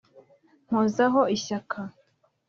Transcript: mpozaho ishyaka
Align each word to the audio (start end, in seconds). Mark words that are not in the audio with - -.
mpozaho 0.67 1.21
ishyaka 1.35 1.79